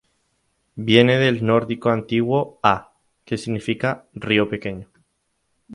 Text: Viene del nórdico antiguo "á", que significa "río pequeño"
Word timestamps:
Viene 0.77 1.19
del 1.19 1.45
nórdico 1.45 1.89
antiguo 1.91 2.59
"á", 2.63 2.91
que 3.23 3.37
significa 3.37 4.07
"río 4.15 4.49
pequeño" 4.49 4.89